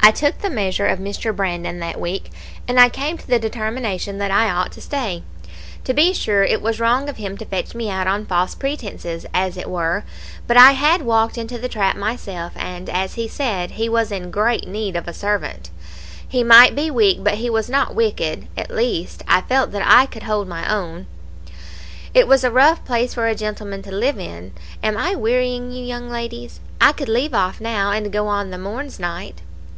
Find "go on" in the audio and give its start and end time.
28.12-28.50